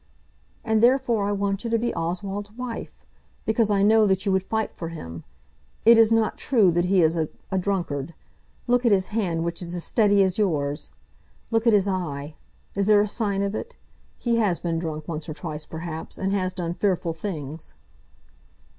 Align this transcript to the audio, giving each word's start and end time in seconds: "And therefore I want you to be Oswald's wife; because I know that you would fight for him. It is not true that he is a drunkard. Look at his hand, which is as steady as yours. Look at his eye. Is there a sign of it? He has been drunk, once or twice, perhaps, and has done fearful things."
"And 0.63 0.81
therefore 0.81 1.29
I 1.29 1.31
want 1.31 1.63
you 1.63 1.69
to 1.69 1.77
be 1.77 1.93
Oswald's 1.93 2.51
wife; 2.53 3.05
because 3.45 3.69
I 3.69 3.83
know 3.83 4.07
that 4.07 4.25
you 4.25 4.31
would 4.31 4.41
fight 4.41 4.71
for 4.71 4.89
him. 4.89 5.23
It 5.85 5.95
is 5.95 6.11
not 6.11 6.39
true 6.39 6.71
that 6.71 6.85
he 6.85 7.03
is 7.03 7.15
a 7.17 7.27
drunkard. 7.59 8.15
Look 8.65 8.83
at 8.83 8.91
his 8.91 9.09
hand, 9.13 9.43
which 9.43 9.61
is 9.61 9.75
as 9.75 9.83
steady 9.83 10.23
as 10.23 10.39
yours. 10.39 10.89
Look 11.51 11.67
at 11.67 11.73
his 11.73 11.87
eye. 11.87 12.33
Is 12.73 12.87
there 12.87 12.99
a 13.01 13.07
sign 13.07 13.43
of 13.43 13.53
it? 13.53 13.75
He 14.17 14.37
has 14.37 14.59
been 14.59 14.79
drunk, 14.79 15.07
once 15.07 15.29
or 15.29 15.35
twice, 15.35 15.67
perhaps, 15.67 16.17
and 16.17 16.33
has 16.33 16.51
done 16.55 16.73
fearful 16.73 17.13
things." 17.13 17.75